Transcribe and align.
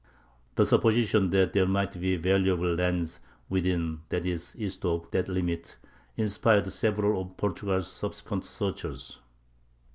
The 0.55 0.65
supposition 0.65 1.29
that 1.29 1.53
there 1.53 1.67
might 1.67 1.99
be 2.01 2.15
valuable 2.15 2.73
lands 2.73 3.19
within, 3.49 4.01
that 4.09 4.25
is, 4.25 4.55
east 4.57 4.83
of, 4.83 5.05
that 5.11 5.29
limit, 5.29 5.77
inspired 6.17 6.73
several 6.73 7.21
of 7.21 7.37
Portugal's 7.37 7.91
subsequent 7.93 8.43
searchers. 8.43 9.19